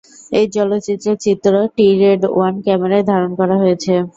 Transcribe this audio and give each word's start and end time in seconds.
এই 0.31 0.45
চলচ্চিত্রের 0.55 1.17
চিত্র, 1.25 1.53
টি 1.75 1.87
রেড 2.01 2.21
ওয়ান 2.29 2.53
ক্যামেরায় 2.65 3.05
ধারণ 3.11 3.31
করা 3.39 3.55
হয়েছে। 3.61 3.93